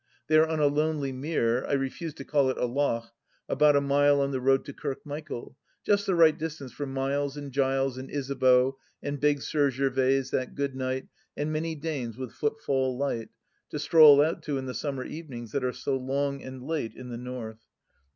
[0.29, 3.13] They are on a lonely mere— I refuse to call it a loch—
[3.47, 5.53] about a mile on the road to Kirkmichael,
[5.85, 10.55] just the right distance for" MUes, and Giles, and Isabeau, and big Sir Gervaise, that
[10.55, 13.29] good knight, and many dames with footfall light,"
[13.69, 16.95] to stroll out to in the sum mer evenings that are so long and late
[16.95, 17.59] in the North.